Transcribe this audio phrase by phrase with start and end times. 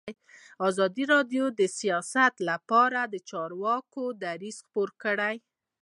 [0.67, 5.35] ازادي راډیو د سیاست لپاره د چارواکو دریځ خپور کړی.